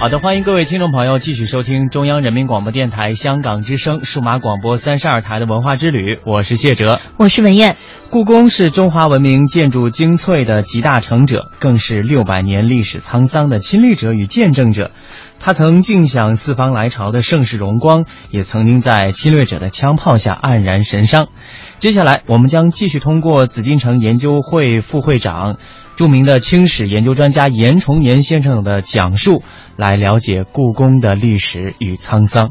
[0.00, 7.76] 好的，欢迎各位听众朋友继续收听中央人民广播电台香港之声数码广播三十二台的文化之旅，我是谢哲，我是文艳。
[8.08, 14.90] 故宫是中华文明建筑精粹的集大成者，更是六百年历史沧桑的亲历者与见证者。
[15.38, 21.28] 他曾尽享四方来朝的盛世荣光，也曾经在侵略者的枪炮下黯然神伤。
[21.76, 25.58] 接下来，我们将继续通过紫禁城研究会副会长。
[26.00, 29.42] 著名的清史研究专家严崇年先生的讲述，
[29.76, 32.48] 来了解故宫的历史与沧桑。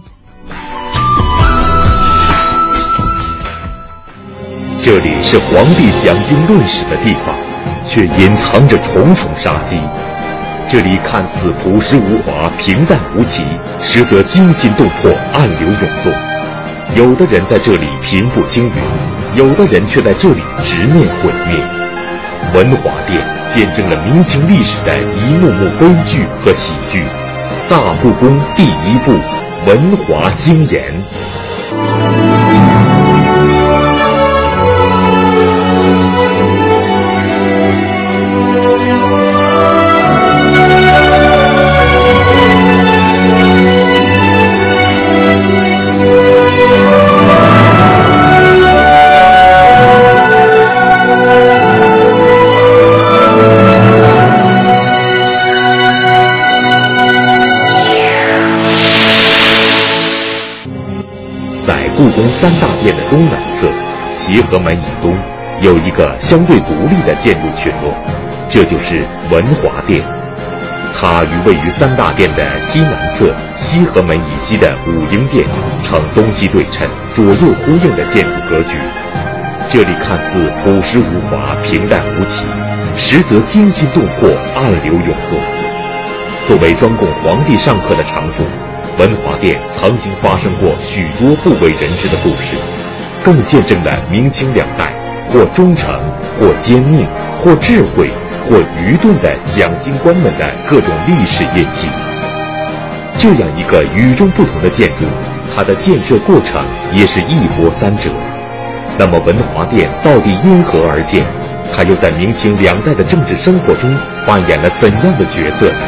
[4.83, 7.35] 这里是皇帝讲经论史的地方，
[7.87, 9.79] 却隐藏着重重杀机。
[10.67, 13.43] 这里看似朴实无华、平淡无奇，
[13.81, 16.13] 实则惊心动魄、暗流涌动。
[16.95, 18.73] 有的人在这里平步青云，
[19.35, 21.57] 有的人却在这里直面毁灭。
[22.53, 27.03] 文华殿见证了明清历史的一幕幕悲剧和喜剧，
[27.67, 29.11] 大故宫第一部
[29.65, 30.83] 《文华精研
[61.99, 62.23] 故宫》。
[62.29, 63.67] 三大殿的东南侧，
[64.13, 65.17] 协和门以东，
[65.59, 67.93] 有一个相对独立的建筑群落，
[68.49, 70.01] 这就是文华殿。
[70.95, 75.45] 它与位于三大殿的西南侧西河门以西的武英殿
[75.83, 78.77] 呈东西对称、左右呼应的建筑格局。
[79.69, 82.45] 这里看似朴实无华、平淡无奇，
[82.95, 85.37] 实则惊心动魄、暗流涌动。
[86.43, 88.45] 作为专供皇帝上课的场所。
[88.99, 92.57] 文华殿曾经发生过许多不为人知的故事，
[93.23, 94.93] 更见证了明清两代
[95.29, 95.95] 或忠诚、
[96.37, 97.07] 或坚命、
[97.39, 98.09] 或智慧、
[98.43, 101.87] 或愚钝的蒋经官们的各种历史印记。
[103.17, 105.05] 这样一个与众不同的建筑，
[105.55, 106.61] 它的建设过程
[106.93, 108.09] 也是一波三折。
[108.97, 111.23] 那么，文华殿到底因何而建？
[111.73, 115.87] 它又在明清两代的政治生活中扮演了怎样的角色呢？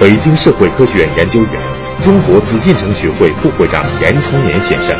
[0.00, 1.69] 北京社会科学院研究员。
[2.02, 4.96] 中国紫禁城学会副会长严崇年先生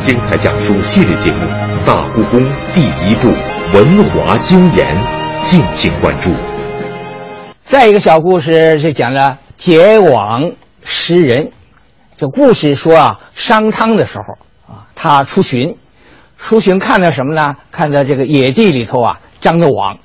[0.00, 1.44] 精彩讲述系列节目
[1.84, 2.40] 《大故宫
[2.72, 3.32] 第一部
[3.72, 4.96] 文华经言》，
[5.42, 6.32] 敬请关注。
[7.64, 10.52] 再一个小故事是讲了结网
[10.84, 11.50] 诗人。
[12.16, 15.76] 这故事说啊，商汤的时候啊，他出巡，
[16.38, 17.56] 出巡看到什么呢？
[17.72, 19.98] 看到这个野地里头啊，张着网，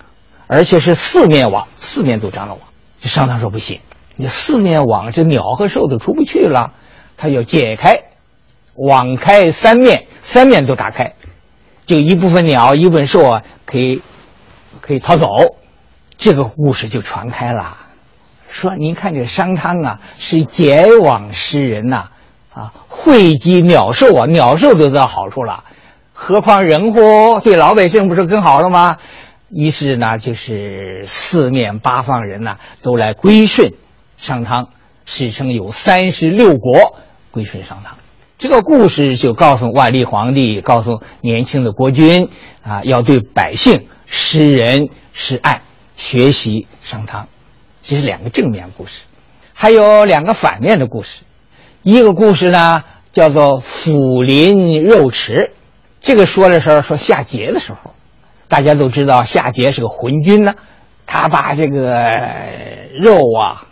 [0.48, 2.62] 而且是四面网，四面都张着网。
[3.00, 3.80] 这商汤说不行。
[4.22, 6.74] 你四面网，这鸟和兽都出不去了，
[7.16, 8.02] 他要解开，
[8.75, 11.13] 网开三面，三面都打开，
[11.85, 14.02] 就一部分鸟，一部分兽啊，可以
[14.81, 15.30] 可以逃走。
[16.18, 17.78] 这个故事就传开了，
[18.50, 22.09] 说您看这商汤啊，是解网诗人呐，
[22.53, 25.63] 啊，惠及鸟兽啊，鸟兽得到好处了，
[26.12, 27.40] 何况人乎？
[27.40, 28.97] 对老百姓不是更好了吗？
[29.50, 33.71] 于是呢，就是四面八方人呐，都来归顺。
[34.19, 34.69] 商汤，
[35.06, 37.00] 史称有三十六国
[37.31, 37.98] 归顺商汤。
[38.38, 42.30] 这个故事就告诉万历皇帝，告诉年轻的国君
[42.62, 45.62] 啊，要对百姓施仁施爱，
[45.95, 47.27] 学习商汤。
[47.81, 49.04] 这是两个正面故事，
[49.54, 51.24] 还有两个反面的故事。
[51.81, 55.51] 一个故事呢，叫做抚林肉池。
[56.01, 57.94] 这个说的时候说夏桀的时候，
[58.48, 60.56] 大家都知道夏桀是个昏君呢，
[61.06, 62.06] 他把这个
[63.01, 63.66] 肉啊。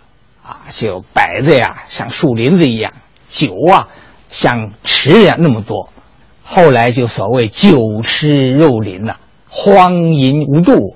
[0.48, 2.94] 啊，就摆的呀，像树林子一样；
[3.28, 3.90] 酒啊，
[4.30, 5.90] 像池一样那么多。
[6.42, 9.18] 后来就所谓酒池肉林呐，
[9.50, 10.96] 荒淫无度，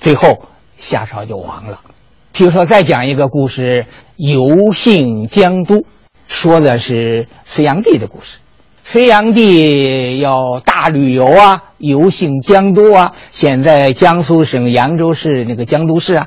[0.00, 1.80] 最后夏朝就亡了。
[2.32, 3.86] 比如说，再讲一个故事，
[4.16, 5.84] 游幸江都，
[6.26, 8.38] 说的是隋炀帝的故事。
[8.82, 13.12] 隋炀帝要大旅游啊，游幸江都啊。
[13.30, 16.26] 现在江苏省扬州市那个江都市啊，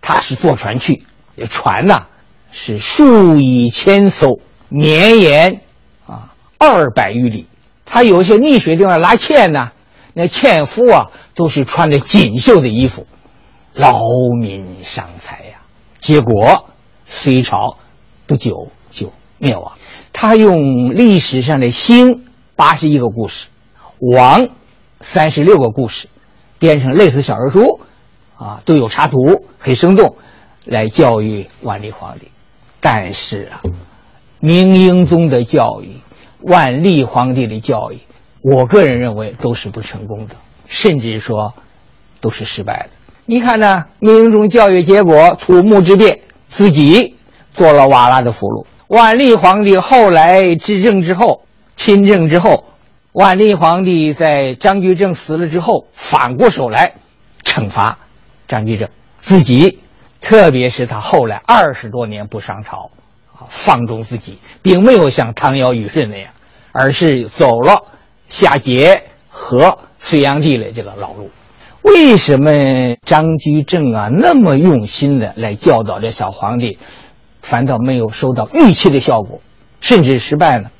[0.00, 1.04] 他是坐船去，
[1.48, 2.06] 船呐
[2.50, 5.60] 是数以千艘，绵延
[6.06, 7.46] 啊二百余里。
[7.84, 9.72] 他有些溺水地方拉纤呢，
[10.14, 13.06] 那纤夫啊都是穿着锦绣的衣服，
[13.74, 14.00] 劳
[14.40, 15.58] 民伤财呀。
[15.98, 16.68] 结果
[17.06, 17.78] 隋朝
[18.26, 19.72] 不久就灭亡。
[20.12, 22.24] 他用历史上的兴
[22.56, 23.48] 八十一个故事，
[23.98, 24.48] 亡
[25.00, 26.08] 三十六个故事，
[26.58, 27.80] 编成类似小人书，
[28.36, 30.16] 啊，都有插图，很生动，
[30.64, 32.28] 来教育万历皇帝。
[32.80, 33.62] 但是啊，
[34.40, 35.96] 明英宗的教育，
[36.40, 37.98] 万历皇帝的教育，
[38.40, 40.34] 我个人认为都是不成功的，
[40.66, 41.54] 甚至说
[42.20, 42.90] 都是失败的。
[43.24, 43.86] 你看呢？
[44.00, 46.18] 明英宗教育结果，土木之变，
[46.48, 47.14] 自己
[47.52, 48.66] 做了瓦剌的俘虏。
[48.88, 51.44] 万历皇帝后来执政之后，
[51.76, 52.64] 亲政之后，
[53.12, 56.94] 万历皇帝在张居正死了之后，反过手来
[57.44, 57.98] 惩罚
[58.48, 58.88] 张居正，
[59.18, 59.78] 自己，
[60.22, 62.90] 特别是他后来二十多年不上朝，
[63.34, 66.32] 啊，放纵自己，并没有像唐尧虞舜那样，
[66.72, 67.82] 而是走了
[68.28, 71.30] 夏桀和隋炀帝的这个老路。
[71.82, 76.78] 为什么张居正啊那么用心的来教导这小皇帝？
[77.42, 79.40] 反倒没有收到预期的效果，
[79.80, 80.70] 甚至失败呢。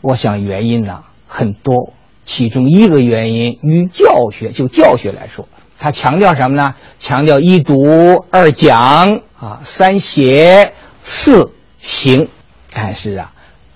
[0.00, 1.92] 我想原因呢很多，
[2.24, 5.48] 其中一个原因与教学就教学来说，
[5.84, 6.74] 他强调什么呢？
[6.98, 10.72] 强调一读二讲啊，三写
[11.02, 12.30] 四行。
[12.72, 13.32] 但是啊，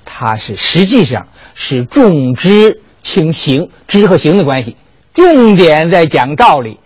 [0.06, 4.78] 他是实际上是重知轻行，知和行的关系，
[5.12, 6.80] 重点在讲道理，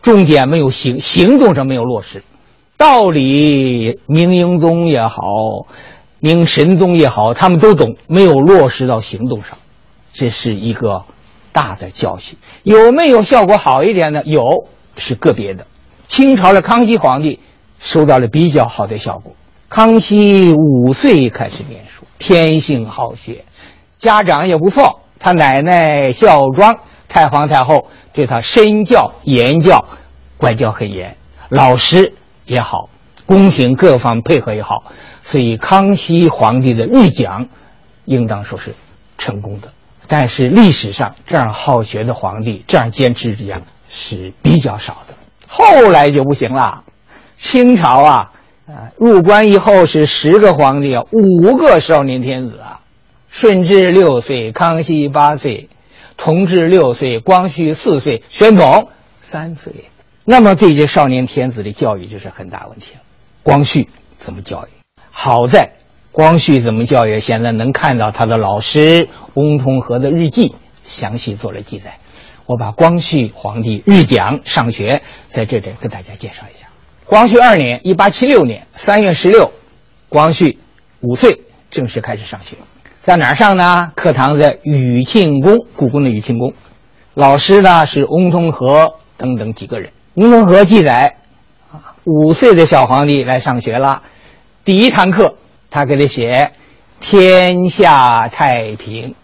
[0.00, 2.22] 重点没有行行动上没有落实。
[2.76, 5.66] 道理，明英宗也好，
[6.20, 9.58] 明神宗也好，他们都懂，没有落实到行动上，
[10.12, 11.02] 这是一个
[11.52, 12.36] 大的教训。
[12.62, 14.22] 有没有效果好一点呢？
[14.24, 14.42] 有，
[14.96, 15.66] 是个别的。
[16.06, 17.40] 清朝的康熙皇帝
[17.78, 19.34] 收到了比较好的效果。
[19.68, 23.44] 康熙五岁开始念书，天性好学，
[23.98, 25.00] 家长也不错。
[25.18, 26.78] 他奶奶孝庄
[27.08, 29.84] 太皇太后对他身教言教，
[30.36, 31.16] 管教很严，
[31.48, 32.14] 老师。
[32.46, 32.88] 也好，
[33.26, 34.84] 宫廷各方配合也好，
[35.20, 37.46] 所以康熙皇帝的日讲，
[38.06, 38.74] 应当说是
[39.18, 39.68] 成功的。
[40.08, 45.14] 但是历史上这样好学的皇帝，这样坚持日讲是比较少的。
[45.46, 46.84] 后来就不行了，
[47.36, 48.32] 清朝啊，
[48.66, 52.80] 啊入关以后是十个皇帝，五个少年天子啊，
[53.28, 55.68] 顺治六岁，康熙八岁，
[56.16, 58.88] 同治六岁，光绪四岁，宣统
[59.20, 59.84] 三岁。
[60.24, 63.00] 那么对这少年天子的教育就是很大问题了。
[63.42, 63.88] 光绪
[64.18, 64.68] 怎么教育？
[65.10, 65.70] 好在
[66.12, 71.98] 光绪怎么教育，现在能看到他的老师翁同龢的日记，详细做了记载。
[72.46, 76.66] 我把光绪皇帝日讲上学在这里跟大家介绍一下。
[77.04, 79.52] 光绪二年（一八七六年）三月十六，
[80.08, 80.58] 光绪
[81.00, 82.56] 五岁正式开始上学，
[82.98, 83.92] 在哪儿上呢？
[83.94, 86.54] 课堂在宇庆宫，故宫的宇庆宫。
[87.14, 89.92] 老师呢是翁同龢等等几个人。
[90.14, 91.16] 翁同龢记载，
[91.70, 94.02] 啊，五岁的小皇帝来上学了，
[94.64, 95.36] 第一堂课，
[95.70, 96.52] 他给他写
[97.00, 99.14] “天下太平，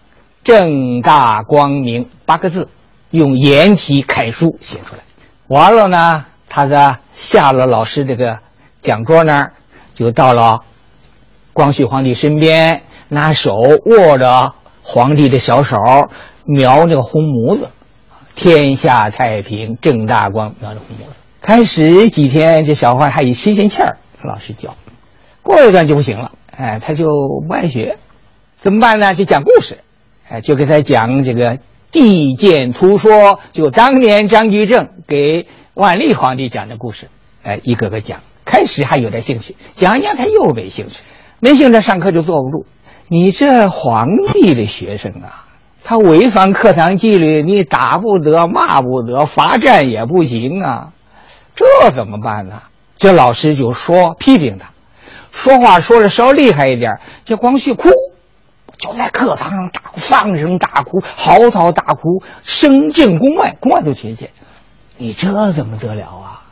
[0.42, 2.68] 正大光明”八个字，
[3.10, 5.02] 用颜体楷书写出来。
[5.46, 8.38] 完了呢，他在下了老师这个
[8.80, 9.52] 讲桌那儿，
[9.94, 10.60] 就到了
[11.52, 13.54] 光绪皇帝身边，拿手
[13.86, 15.76] 握着皇帝的小手，
[16.44, 17.70] 描那个红模子。
[18.34, 21.14] 天下太平，正大光，描着红模子。
[21.40, 24.74] 开始几天，这小孩还有新鲜气儿，老师教。
[25.44, 27.06] 过一段就不行了，哎，他就
[27.46, 27.98] 不爱学，
[28.56, 29.14] 怎么办呢？
[29.14, 29.78] 就讲故事，
[30.28, 31.54] 哎，就给他讲这个
[31.92, 33.12] 《地鉴图说》，
[33.52, 37.08] 就当年张居正给万历皇帝讲的故事，
[37.44, 38.20] 哎，一个个讲。
[38.44, 41.00] 开始还有点兴趣，讲一讲他又没兴趣，
[41.40, 42.66] 没兴趣上课就坐不住。
[43.08, 45.46] 你这皇帝的学生啊！
[45.82, 50.92] 他违反课堂纪律，你打不得，骂不得，罚站也不行啊，
[51.54, 52.62] 这怎么办呢？
[52.96, 54.70] 这老师就说批评他，
[55.34, 57.90] 说话说的稍厉害一点，这光绪哭，
[58.78, 64.30] 就在课堂上大放声大哭，嚎啕大哭，声震宫外，宫外都听见。
[64.96, 66.42] 你这怎么得了啊？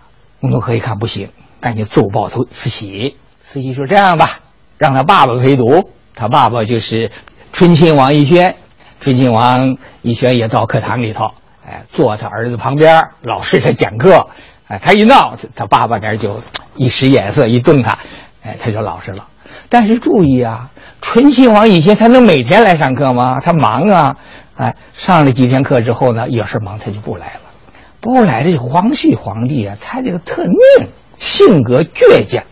[0.41, 3.17] 吴同龢一看不行，赶紧奏报头慈禧。
[3.41, 4.41] 慈禧说：“这样吧，
[4.79, 5.91] 让他爸爸陪读。
[6.15, 7.12] 他爸爸就是
[7.53, 8.57] 醇亲王奕轩。”
[9.01, 11.31] 醇亲王奕轩也到课堂里头，
[11.65, 14.29] 哎，坐他儿子旁边，老师在讲课，
[14.67, 16.41] 哎，他一闹，他爸爸那就
[16.77, 17.99] 一使眼色，一动他，
[18.43, 19.29] 哎，他就老实了。
[19.69, 20.71] 但是注意啊，
[21.01, 23.41] 醇亲王以前他能每天来上课吗？
[23.41, 24.17] 他忙啊，
[24.57, 27.41] 哎，上了几天课之后呢，有事忙他就不来了。
[28.01, 32.43] 不来这光绪皇帝啊，他这个特拧，性格倔强。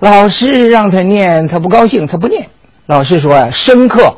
[0.00, 2.48] 老师让他念，他不高兴，他不念。
[2.86, 4.14] 老师说啊，生课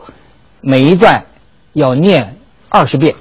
[0.61, 1.25] 每一段
[1.73, 2.37] 要念
[2.69, 3.15] 二十遍，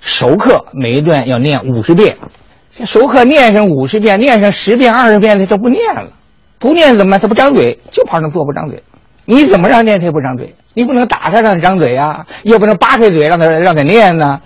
[0.00, 2.16] 熟课每一段要念五十遍。
[2.74, 6.10] 这熟课念上五十遍，念上十遍、二十遍，他都不念了。
[6.62, 7.20] 不念怎么办？
[7.20, 8.84] 他不张嘴，就跑那坐不张嘴。
[9.24, 10.54] 你怎么让念他也不张嘴？
[10.74, 14.38] 你不能打他让他张嘴呀，又不能扒开嘴让他让他念呢。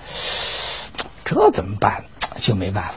[1.27, 2.05] 这怎么办？
[2.39, 2.93] 就没办法，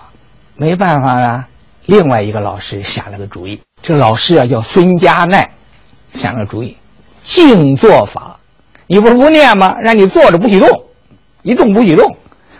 [0.55, 1.43] 没办法呢。
[1.85, 5.51] 另外一个老师想了个主意，这老师啊叫孙家奈，
[6.13, 6.77] 想了个主意，
[7.21, 8.39] 静坐法。
[8.87, 9.75] 你不是不念吗？
[9.81, 10.85] 让你坐着不许动，
[11.43, 12.15] 一动不许动。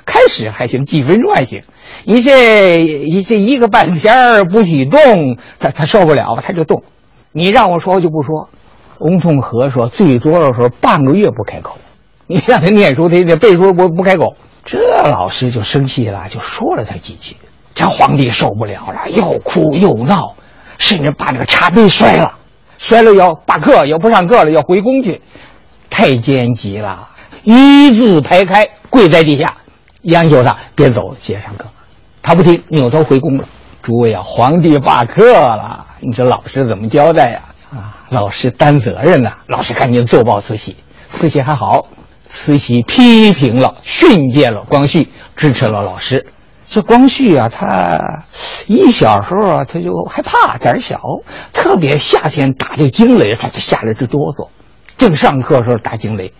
[0.09, 1.61] 开始还行，几分钟还行。
[2.03, 6.81] 你这一这一个半天不许动，他他受不了，他就动。
[7.31, 8.49] 你让我说就不说。
[8.97, 11.77] 翁同龢说，最多的时候半个月不开口。
[12.25, 14.35] 你让他念书，他得背书不不开口。
[14.65, 17.35] 这老师就生气了，就说了他几句。
[17.75, 20.35] 这皇帝受不了了，又哭又闹，
[20.79, 22.33] 甚至把那个茶杯摔了，
[22.79, 25.21] 摔了要罢课，要不上课了，要回宫去。
[25.89, 27.09] 太监急了，
[27.43, 29.55] 一字排开，跪在地下，
[30.03, 31.65] 央求他别走，接上课。
[32.21, 33.47] 他不听，扭头回宫了。
[33.81, 37.41] 诸位啊，皇帝罢课了，你这老师怎么交代呀？
[37.71, 39.31] 啊，老师担责任呐。
[39.47, 40.75] 老师赶紧奏报慈禧，
[41.09, 41.87] 慈禧还好，
[42.27, 46.27] 慈禧批评了、训诫了光绪，支持了老师。
[46.67, 47.99] 这光绪啊，他
[48.67, 50.99] 一小时候啊，他就害怕，胆小，
[51.51, 54.49] 特别夏天打这惊雷，他就吓得直哆嗦。
[54.99, 56.33] 正上课的时候打惊雷，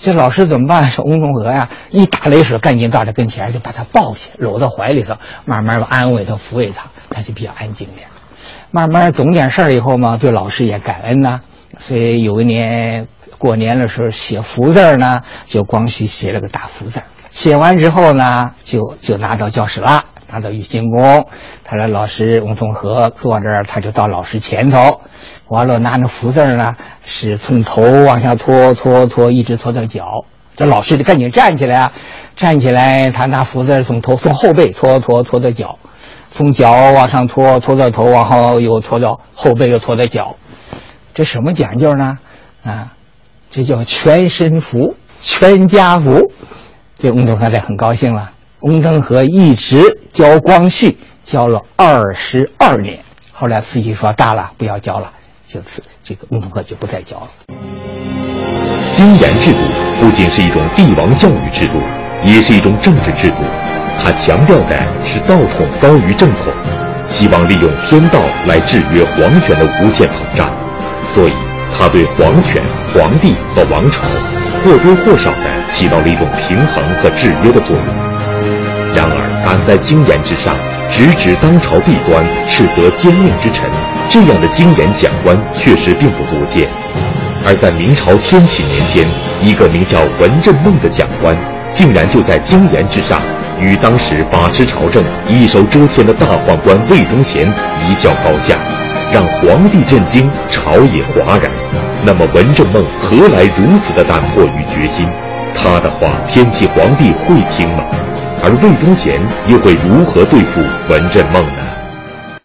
[0.00, 0.88] 这老师怎么办？
[0.90, 5.14] 说翁同龢呀，一打雷时赶紧到他跟前，就把他抱起，搂到怀里头，
[5.46, 8.08] 慢慢安慰他、抚慰他，他就比较安静点。
[8.72, 11.38] 慢慢懂点事儿以后嘛，对老师也感恩呐。
[11.78, 13.06] 所以有一年
[13.38, 17.00] 过年的时候写福字呢，就光绪写了个大福字。
[17.30, 21.28] 写完之后呢，就就拿到教室了，拿到御清宫。
[21.62, 25.00] 他说老师翁同龢坐这儿，他就到老师前头，
[25.50, 30.24] 完了拿着福字呢，是从头往下搓搓搓，一直搓到脚。
[30.54, 31.92] 这老师就赶紧站起来啊，
[32.36, 35.76] 站起来，他拿福字从头从后背搓搓搓到脚，
[36.30, 40.36] 从脚往上搓搓到头，往后又搓到后背，又搓到脚。
[41.14, 42.18] 这什么讲究呢？
[42.62, 42.92] 啊，
[43.50, 46.30] 这叫全身福，全家福。
[47.00, 48.30] 这翁同龢才很高兴了。
[48.60, 53.00] 翁同龢一直教光绪，教了二十二年。
[53.32, 55.12] 后来慈禧说大了，不要教了，
[55.52, 57.28] 就此这个翁同龢就不再教了。
[58.92, 59.58] 经研制度
[60.00, 61.80] 不仅是一种帝王教育制度，
[62.24, 63.38] 也是一种政治制度。
[63.98, 66.52] 它强调的是道统高于正统，
[67.04, 70.48] 希望利用天道来制约皇权的无限膨胀。
[71.04, 71.32] 所以，
[71.76, 72.62] 它对皇权、
[72.94, 74.04] 皇帝和王朝
[74.62, 75.60] 或多或少的。
[75.70, 77.86] 起到了一种平衡和制约的作用。
[78.92, 80.56] 然而，敢在经言之上
[80.90, 83.70] 直指当朝弊端、斥责奸佞之臣，
[84.08, 86.68] 这样的经言讲官确实并不多见。
[87.46, 89.06] 而在明朝天启年间，
[89.42, 91.34] 一个名叫文振梦的讲官，
[91.72, 93.20] 竟然就在经言之上，
[93.58, 97.48] 与当时把持朝政、一手遮天的大宦官魏忠贤
[97.88, 98.56] 一较高下，
[99.12, 101.50] 让皇帝震惊，朝野哗然。
[102.04, 105.08] 那么，文振梦何来如此的胆魄与决心？
[105.54, 107.84] 他的话，天启皇帝会听吗？
[108.42, 111.76] 而魏忠贤又会如何对付文振梦呢？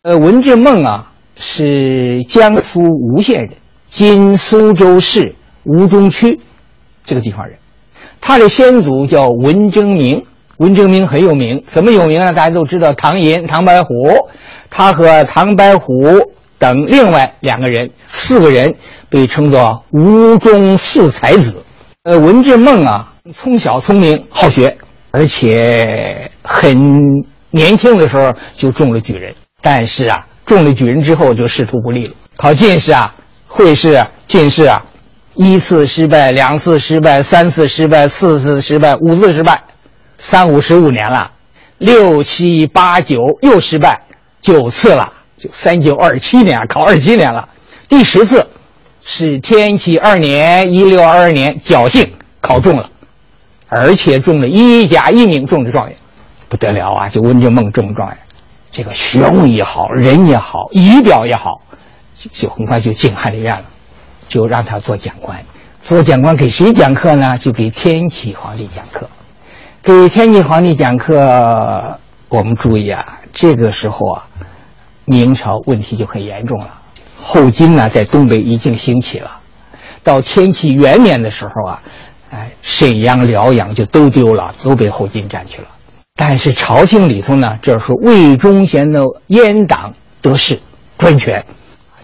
[0.01, 3.51] 呃，文振梦啊，是江苏吴县人，
[3.89, 5.33] 今苏州市
[5.63, 6.37] 吴中区
[7.05, 7.57] 这个地方人。
[8.19, 10.25] 他的先祖叫文征明，
[10.57, 12.33] 文征明很有名，怎么有名呢？
[12.33, 13.87] 大家都知道唐寅、唐白虎，
[14.69, 15.93] 他和唐白虎
[16.59, 18.75] 等另外两个人，四个人
[19.07, 21.55] 被称作吴中四才子。
[22.03, 24.77] 呃，文振梦啊，从小聪明好学，
[25.15, 26.77] 而且很
[27.49, 29.33] 年轻的时候就中了举人。
[29.61, 32.13] 但是啊，中了举人之后就仕途不利了。
[32.35, 33.15] 考进士啊，
[33.47, 34.83] 会试、啊进士啊，
[35.35, 39.63] 一次失败，两次失败，三次失败，四次失败，五次失败，
[40.17, 41.31] 三五十五年了，
[41.77, 44.01] 六七八九又失败，
[44.41, 47.47] 九次了，就三九二七年，考二七年了，
[47.87, 48.45] 第十次。
[49.07, 52.89] 是天启二年（一六二二年），侥幸考中了，
[53.67, 55.97] 而且中了一甲一名中的状元，
[56.49, 57.09] 不得了啊！
[57.09, 58.17] 就温正梦中状元，
[58.71, 61.61] 这个学问也好，人也好，仪表也好，
[62.17, 63.65] 就就很快就进翰林院了，
[64.27, 65.43] 就让他做讲官。
[65.83, 67.37] 做讲官给谁讲课呢？
[67.37, 69.09] 就给天启皇帝讲课。
[69.83, 74.23] 给天启皇帝讲课，我们注意啊，这个时候啊，
[75.05, 76.81] 明朝问题就很严重了。
[77.21, 79.39] 后金呢，在东北已经兴起了，
[80.03, 81.81] 到天启元年的时候啊，
[82.31, 85.67] 哎，沈阳、辽阳就都丢了，都被后金占去了。
[86.15, 90.59] 但是朝廷里头呢，这是魏忠贤的阉党得势，
[90.97, 91.45] 专权，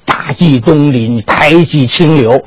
[0.06, 2.42] 大计东林，排挤清流，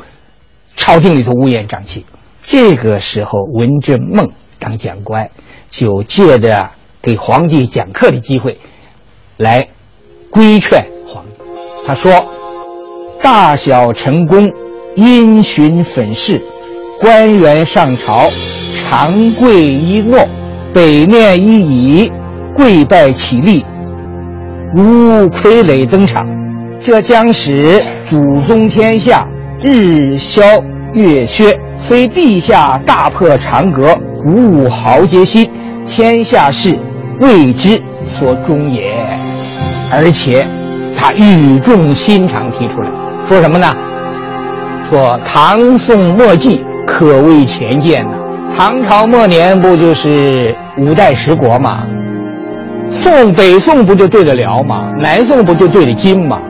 [0.76, 2.04] 朝廷里头乌烟瘴气。
[2.44, 5.30] 这个时候，文正孟当讲官，
[5.70, 8.58] 就借着给皇帝讲课的机会，
[9.38, 9.66] 来
[10.30, 11.30] 规劝皇帝。
[11.86, 12.26] 他说
[13.22, 14.52] ：“大小臣工，
[14.96, 16.42] 因循粉饰，
[17.00, 18.28] 官员上朝，
[18.88, 20.18] 长跪一诺，
[20.72, 22.12] 北面一倚，
[22.56, 23.64] 跪拜起立，
[24.74, 26.26] 如傀儡登场。
[26.84, 29.26] 这将使祖宗天下
[29.62, 30.42] 日消
[30.92, 35.46] 月缺。”非地下大破长阁，鼓舞豪杰心，
[35.84, 36.78] 天下事
[37.20, 37.78] 为之
[38.18, 38.94] 所终也。
[39.92, 40.46] 而且，
[40.96, 42.88] 他语重心长提出来，
[43.28, 43.66] 说什么呢？
[44.88, 48.18] 说唐宋末季可谓前见呐。
[48.56, 51.86] 唐朝末年不就是五代十国吗？
[52.92, 54.92] 宋北宋不就对得了吗？
[54.98, 56.40] 南宋不就对得金吗？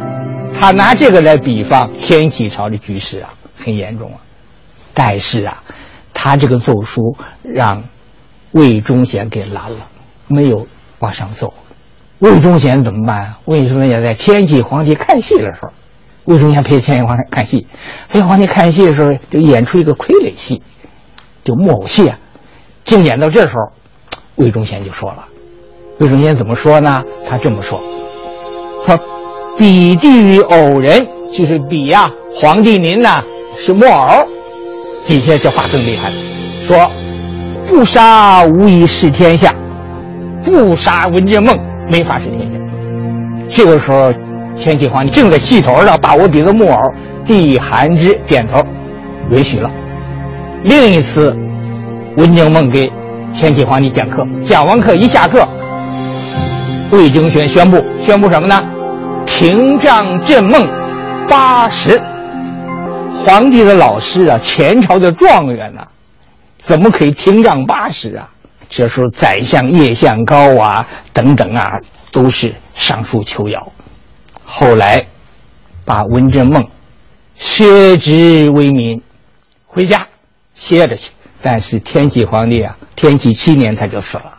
[0.58, 3.32] 他拿这个来比方天启朝的局势啊，
[3.64, 4.18] 很严重啊。
[4.92, 5.62] 但是啊，
[6.12, 7.82] 他这个奏书让
[8.52, 9.78] 魏忠贤给拦了，
[10.28, 10.66] 没有
[10.98, 11.52] 往上奏。
[12.18, 13.34] 魏忠贤怎么办？
[13.46, 15.72] 魏忠贤在天启皇帝看戏的时候，
[16.26, 17.66] 魏忠贤陪天启皇帝看戏，
[18.08, 20.62] 陪皇帝看戏的时候就演出一个傀儡戏，
[21.42, 22.18] 就木偶戏啊。
[22.84, 23.62] 正演到这时候，
[24.36, 25.24] 魏忠贤就说了
[26.00, 27.04] ：“魏忠贤怎么说呢？
[27.26, 27.82] 他这么说：
[28.86, 28.98] 说
[29.58, 33.22] 比地于偶人，就是比呀，皇帝您呐
[33.58, 34.26] 是木偶。”
[35.06, 36.10] 底下这话更厉害，
[36.66, 36.90] 说
[37.66, 39.54] 不杀无以事天下，
[40.42, 41.54] 不杀文正梦
[41.90, 42.58] 没法是天下。
[43.46, 44.10] 这个时候，
[44.56, 46.78] 天启皇帝正在气头上，把我比作木偶。
[47.24, 48.62] 帝韩之点头，
[49.30, 49.70] 允许了。
[50.62, 51.34] 另一次，
[52.16, 52.92] 文景梦给
[53.32, 55.48] 天启皇帝讲课，讲完课一下课，
[56.90, 58.62] 魏忠贤宣布宣布什么呢？
[59.26, 60.68] 廷杖镇梦
[61.28, 62.00] 八十。
[63.24, 65.86] 皇帝的老师啊，前朝的状元呐，
[66.62, 68.28] 怎么可以廷杖八十啊？
[68.68, 71.80] 这时候宰相叶向高啊，等等啊，
[72.12, 73.66] 都是上书求饶。
[74.56, 75.04] 后来，
[75.84, 76.64] 把文正梦
[77.34, 79.02] 削职为民，
[79.66, 80.06] 回家
[80.54, 81.10] 歇着去。
[81.42, 84.32] 但是天启皇帝啊，天启七年他就死了。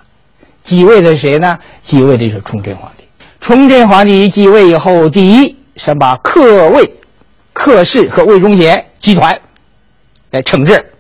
[0.64, 1.60] 继位的谁呢？
[1.82, 3.04] 继位的是崇祯皇帝。
[3.42, 6.90] 崇祯皇帝继位以后，第一是把克魏。
[7.52, 9.38] 克氏和魏忠贤集团
[10.32, 10.94] 来惩治，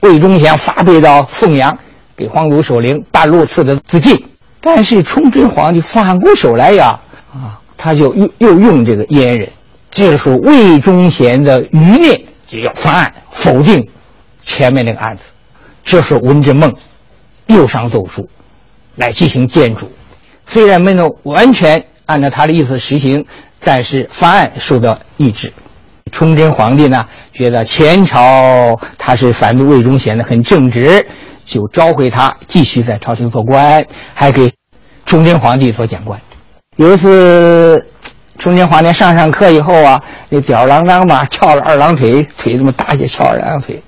[0.00, 1.78] 魏忠贤发配到凤阳，
[2.16, 4.26] 给皇族守陵半路赐的自尽。
[4.62, 6.98] 但是崇祯皇帝反过手来呀，
[7.30, 9.46] 啊，他就又又用这个阉人，
[9.90, 13.86] 这时候魏忠贤的余孽就要翻案否定
[14.40, 15.28] 前面那个案子。
[15.84, 16.72] 这时候文正梦
[17.46, 18.26] 又上奏书
[18.96, 19.92] 来进行谏助，
[20.46, 23.26] 虽然没能完全按照他的意思实行，
[23.60, 25.52] 但是翻案受到抑制。
[26.10, 31.06] 崇祯皇帝呢，觉得前朝他是反对魏忠贤的，很正直，
[31.44, 34.50] 就召回他继续在朝廷做官，还给
[35.04, 36.18] 崇祯皇帝做讲官。
[36.76, 37.86] 有一次，
[38.36, 43.80] 崇祯皇帝上上课以后啊，那吊儿郎当吧，翘着二郎腿，腿这么大些，翘二郎腿。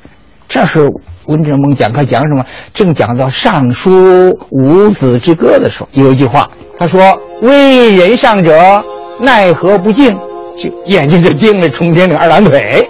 [0.49, 0.85] 这时候
[1.25, 2.45] 文正梦讲课讲什么？
[2.73, 8.85] 正讲到《尚书五子之歌》的时候，有一句话，他说：“为人上者，
[9.19, 10.17] 奈何不敬？”
[10.57, 12.89] 就眼睛就盯着崇祯那二郎腿，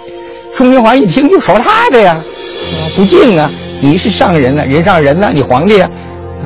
[0.55, 2.21] 崇祯皇帝一听就说他的呀，
[2.95, 3.49] 不敬啊！
[3.81, 5.89] 你是上人呢，人上人呢，你皇帝啊，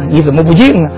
[0.09, 0.89] 你怎么不敬呢？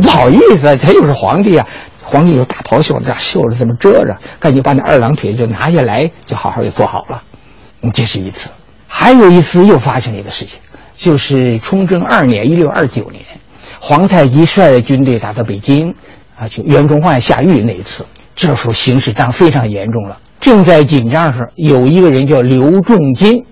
[0.00, 1.66] 不好意思，他又是皇帝啊！
[2.02, 7.22] 皇帝有大袍袖，这袖子这么遮着，赶紧把那二郎腿就拿下来，就好好给坐好了。
[7.92, 8.50] 这是一次，
[8.86, 10.60] 还有一次又发生一个事情，
[10.94, 13.22] 就是崇祯二年（一六二九年），
[13.80, 15.94] 皇太极率的军队打到北京，
[16.36, 18.04] 啊，就袁崇焕下狱那一次。
[18.34, 23.44] 这时候形势当非常严重了，正在紧张时，有一个人叫刘仲金，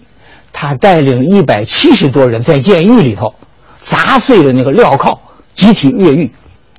[0.53, 3.35] 他带领一百七十多人在监狱里头
[3.81, 5.19] 砸碎了那个镣铐，
[5.55, 6.33] 集体越狱，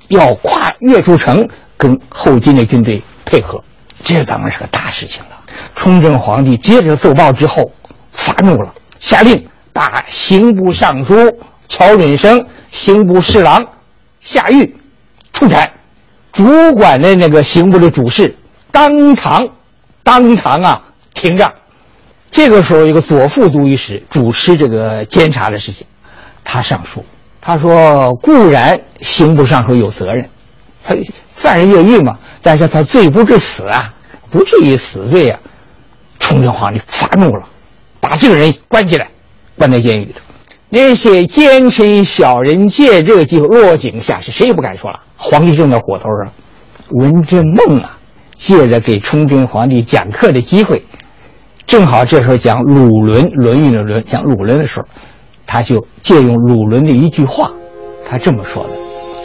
[0.08, 3.62] 要跨越出城跟后金的军队配合。
[4.04, 5.38] 这当然是个大事情了。
[5.74, 7.70] 崇祯皇帝接着奏报之后，
[8.10, 11.14] 发怒了，下令把刑部尚书
[11.68, 13.64] 乔允生、刑部侍郎
[14.20, 14.76] 下狱
[15.32, 15.70] 处斩。
[16.32, 18.34] 主管的那个刑部的主事
[18.70, 19.46] 当场，
[20.02, 20.82] 当场啊
[21.14, 21.52] 停战。
[22.30, 25.86] 这个时候，一个左副都御史主持这个监察的事情，
[26.42, 27.04] 他上书，
[27.44, 30.28] 他说：“固然刑部尚书有责任，
[30.84, 30.94] 他
[31.34, 33.92] 犯人越狱嘛，但是他罪不至死啊，
[34.30, 35.40] 不至于死罪啊。
[36.20, 37.44] 崇祯皇帝发怒了，
[37.98, 39.08] 把这个人关起来，
[39.58, 40.20] 关在监狱里头。
[40.68, 45.00] 那些奸臣小人借这个机会落井下石，谁也不敢说了。
[45.16, 46.32] 皇帝正在火头上，
[46.90, 47.98] 文征梦啊，
[48.36, 50.84] 借着给崇祯皇帝讲课的机会，
[51.66, 54.86] 正好这时候讲鲁伦《论语》的论讲鲁伦的时候，
[55.52, 57.52] 他就借用鲁伦的一句话，
[58.08, 58.70] 他这么说的：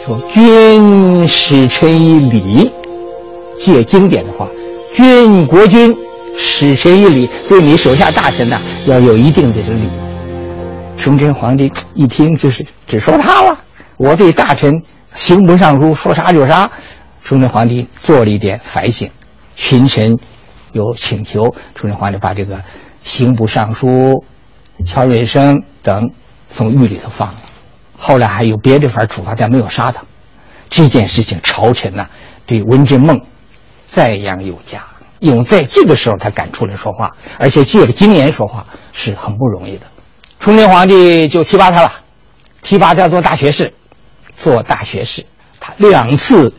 [0.04, 2.70] 说君使臣以礼，
[3.58, 4.46] 借经典的话，
[4.92, 5.96] 君国君
[6.36, 9.88] 使臣以礼，对你手下大臣呢要有一定的这个礼。
[10.98, 13.58] 崇祯皇帝一听，就是只说他了。
[13.96, 14.82] 我对大臣
[15.14, 16.70] 刑部尚书说啥就啥。
[17.24, 19.08] 崇祯皇帝做了一点反省，
[19.56, 20.18] 群臣
[20.72, 22.60] 有请求，崇祯皇帝把这个
[23.00, 24.22] 刑部尚书
[24.86, 26.10] 乔瑞生等
[26.54, 27.34] 从狱里头放了。
[27.96, 30.02] 后来还有别的法处罚，但没有杀他。
[30.70, 32.06] 这件事情，朝臣呐
[32.46, 33.20] 对文征梦
[33.90, 34.84] 赞扬有加，
[35.18, 39.86] 因为在这个时候他敢出来说话，而且借着经言说话是很不容易的。
[40.38, 41.92] 崇祯皇帝就提拔他了，
[42.62, 43.72] 提拔他做大学士，
[44.36, 45.24] 做大学士。
[45.58, 46.54] 他两次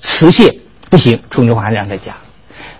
[0.00, 2.14] 辞谢不行，崇祯皇帝让他讲。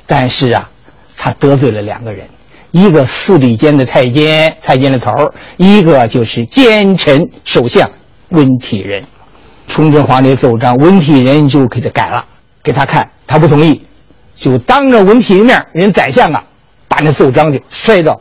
[0.04, 0.68] 但是啊，
[1.16, 2.28] 他得罪了两个人，
[2.76, 5.10] 一个司礼监的太监，太监的头
[5.56, 7.90] 一个就是奸臣首相
[8.28, 9.02] 温体仁。
[9.66, 12.22] 崇祯皇帝奏章，温体仁就给他改了，
[12.62, 13.80] 给他看，他不同意，
[14.34, 16.44] 就当着温体仁面，人宰相啊，
[16.86, 18.20] 把那奏章就摔到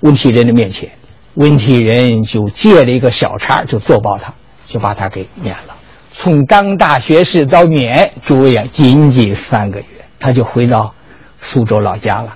[0.00, 0.90] 温体仁的面前。
[1.34, 4.34] 温体仁就借了一个小差，就奏报他，
[4.66, 5.76] 就把他给免了。
[6.12, 9.86] 从当大学士到免，诸位啊，仅仅三个月，
[10.18, 10.92] 他就回到
[11.40, 12.34] 苏州老家了。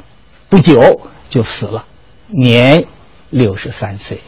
[0.48, 1.84] 不久就死了，
[2.26, 2.84] 年
[3.30, 4.20] 六十三岁。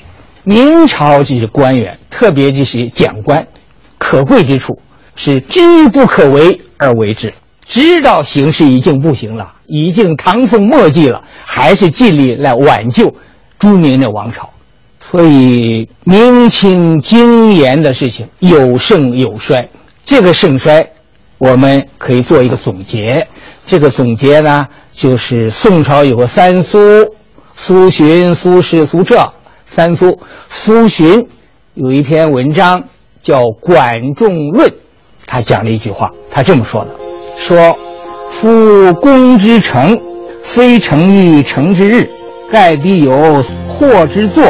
[0.42, 3.46] 明朝这些官员，特别这些讲官，
[3.98, 4.80] 可贵之处
[5.16, 7.32] 是知不可为而为之，
[7.66, 13.14] 知道形势已经不行了，已经唐宋末季了，还是尽力来挽救
[13.58, 14.48] 朱明的王朝。
[14.98, 19.68] 所以，明清经言的事情有盛有衰，
[20.04, 20.88] 这个盛衰，
[21.36, 23.26] 我们可以做一个总结。
[23.66, 26.78] 这个总结呢，就是宋朝有个三苏：
[27.54, 29.32] 苏洵、苏轼、苏辙。
[29.64, 31.26] 三苏，苏洵
[31.74, 32.82] 有一篇文章
[33.22, 34.68] 叫《管仲论》，
[35.26, 36.90] 他讲了一句话，他这么说的：
[37.36, 37.78] 说，
[38.28, 40.00] 夫公之成，
[40.42, 42.10] 非成于成之日，
[42.50, 44.44] 盖必有祸之作。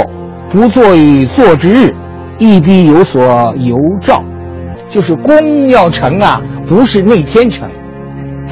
[0.50, 1.94] 不作于作之日，
[2.38, 3.22] 亦必有所
[3.59, 4.20] 由兆。
[4.88, 7.70] 就是功要成啊，不是那天成，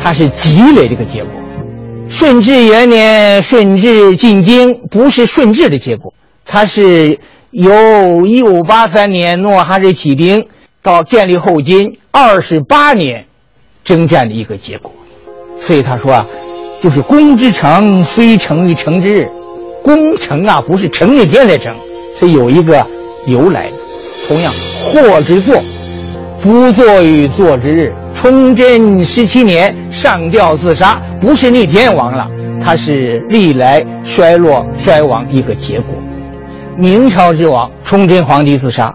[0.00, 1.32] 它是积累这个结果。
[2.08, 6.12] 顺治元年，顺治进京，不是顺治的结果，
[6.44, 7.18] 它是
[7.50, 10.46] 由一五八三年诺哈日起兵
[10.82, 13.26] 到建立后金二十八年
[13.84, 14.92] 征战的一个结果。
[15.60, 16.26] 所以他说啊，
[16.82, 19.26] 就是功之城，非成于城之日。
[19.82, 21.74] 功城啊，不是成那天才成。
[22.18, 22.84] 是有一个
[23.26, 23.76] 由来的。
[24.26, 24.52] 同样，
[24.92, 25.62] 祸之作，
[26.42, 27.92] 不作于作之日。
[28.20, 32.28] 崇祯十七年上吊自杀，不是那天亡了，
[32.60, 35.94] 他是历来衰落衰亡一个结果。
[36.76, 38.90] 明朝之亡，崇祯皇帝自杀；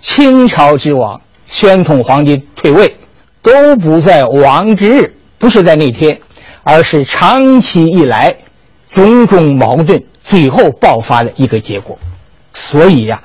[0.00, 2.96] 清朝之亡，宣统皇帝退位，
[3.42, 6.18] 都不在亡之日，不是在那天，
[6.62, 8.34] 而是长期以来
[8.88, 11.98] 种种矛盾最后爆发的一个结果。
[12.54, 13.22] 所以呀，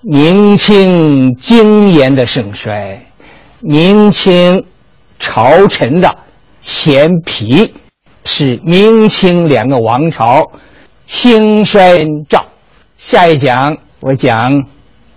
[0.00, 2.98] 明清经言的盛衰，
[3.62, 4.64] 明清
[5.18, 6.16] 朝臣的
[6.62, 7.74] 贤疲，
[8.24, 10.50] 是明清两个王朝
[11.06, 12.46] 兴衰照。
[12.96, 14.64] 下一讲我讲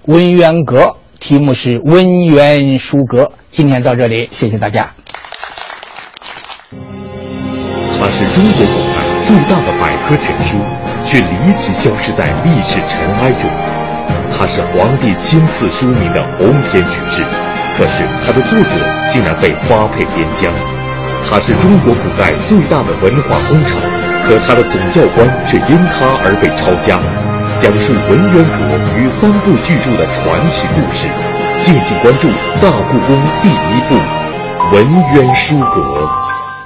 [0.07, 3.23] 文渊阁，题目是《文渊书阁》。
[3.49, 4.91] 今天到这里，谢谢大家。
[7.97, 10.57] 它是中国古代最大的百科全书。
[11.05, 13.51] 却离奇消失在历史尘埃中。
[14.31, 17.25] 它是皇帝亲赐书名的鸿篇巨制，
[17.75, 20.53] 可是它的作者竟然被发配边疆。
[21.29, 23.79] 它是中国古代最大的文化工厂，
[24.23, 26.99] 可它的总教官却因它而被抄家。
[27.59, 31.07] 讲述文渊阁与三部巨著的传奇故事，
[31.61, 32.27] 敬请关注
[32.61, 33.95] 《大故宫》第一部
[34.73, 35.81] 《文渊书阁》。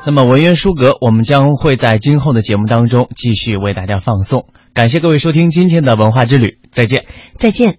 [0.06, 4.46] 那么文渊书阁，我们将会在今后的节目当中继续为大家放送。
[4.74, 7.06] 感谢各位收听今天的文化之旅，再见，
[7.38, 7.78] 再见。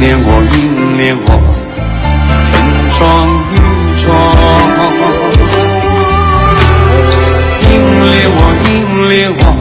[0.00, 1.28] 念我凝恋我
[2.52, 2.54] 粉
[2.96, 2.98] 妆
[3.50, 3.54] 玉
[4.04, 4.06] 妆
[7.60, 7.70] 凝
[8.04, 8.66] 掠我凝
[9.08, 9.57] 掠我。